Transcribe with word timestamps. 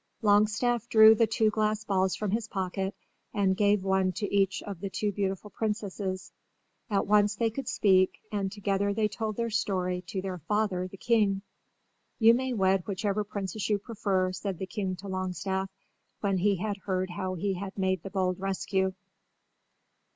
Longstaff 0.23 0.89
drew 0.89 1.13
the 1.13 1.27
two 1.27 1.51
glass 1.51 1.83
balls 1.85 2.15
from 2.15 2.31
his 2.31 2.47
pocket 2.47 2.95
and 3.35 3.55
gave 3.55 3.83
one 3.83 4.11
to 4.13 4.33
each 4.35 4.63
of 4.63 4.79
the 4.79 4.89
two 4.89 5.11
beautiful 5.11 5.51
princesses. 5.51 6.31
At 6.89 7.05
once 7.05 7.35
they 7.35 7.51
could 7.51 7.67
speak, 7.69 8.19
and 8.31 8.51
together 8.51 8.95
they 8.95 9.07
told 9.07 9.35
their 9.35 9.51
story 9.51 10.01
to 10.07 10.19
their 10.19 10.39
father, 10.39 10.87
the 10.87 10.97
king. 10.97 11.43
"You 12.17 12.33
may 12.33 12.51
wed 12.51 12.87
whichever 12.87 13.23
princess 13.23 13.69
you 13.69 13.77
prefer," 13.77 14.31
said 14.31 14.57
the 14.57 14.65
king 14.65 14.95
to 14.95 15.07
Longstaff 15.07 15.69
when 16.21 16.39
he 16.39 16.55
had 16.55 16.77
heard 16.77 17.11
how 17.11 17.35
he 17.35 17.53
had 17.53 17.77
made 17.77 18.01
the 18.01 18.09
bold 18.09 18.39
rescue. 18.39 18.95